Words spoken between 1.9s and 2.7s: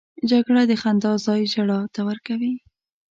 ته ورکوي